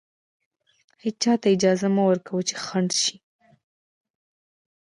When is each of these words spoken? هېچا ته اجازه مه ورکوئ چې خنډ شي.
هېچا 1.03 1.33
ته 1.41 1.47
اجازه 1.55 1.87
مه 1.95 2.03
ورکوئ 2.09 2.43
چې 2.49 2.55
خنډ 2.63 2.89
شي. 3.03 3.15